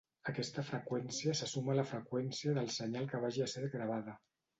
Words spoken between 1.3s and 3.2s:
se suma a la freqüència del senyal